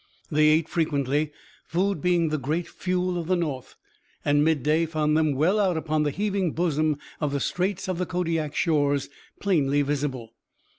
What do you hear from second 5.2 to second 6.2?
well out upon the